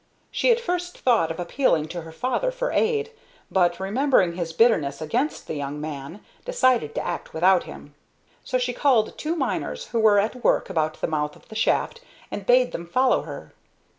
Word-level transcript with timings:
She 0.31 0.49
at 0.51 0.59
first 0.59 0.97
thought 0.97 1.29
of 1.29 1.39
appealing 1.39 1.87
to 1.89 2.01
her 2.01 2.11
father 2.11 2.49
for 2.49 2.71
aid, 2.71 3.11
but, 3.51 3.79
remembering 3.79 4.33
his 4.33 4.51
bitterness 4.51 4.99
against 4.99 5.45
the 5.45 5.53
young 5.53 5.79
man, 5.79 6.25
decided 6.43 6.95
to 6.95 7.05
act 7.05 7.35
without 7.35 7.65
him. 7.65 7.93
So 8.43 8.57
she 8.57 8.73
called 8.73 9.15
two 9.19 9.35
miners 9.35 9.89
who 9.89 9.99
were 9.99 10.17
at 10.17 10.43
work 10.43 10.71
about 10.71 10.99
the 11.01 11.07
mouth 11.07 11.35
of 11.35 11.49
the 11.49 11.55
shaft 11.55 12.01
and 12.31 12.47
bade 12.47 12.71
them 12.71 12.87
follow 12.87 13.21
her. 13.21 13.53